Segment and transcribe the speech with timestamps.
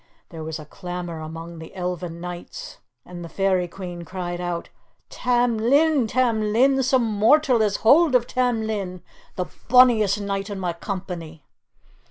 [0.29, 4.69] There was a clamour among the Elfin Knights, and the Fairy Queen cried out,
[5.11, 6.07] "Tam Lin!
[6.07, 6.81] Tam Lin!
[6.81, 9.03] Some mortal has hold of Tam Lin,
[9.35, 11.45] the bonniest knight in my company!"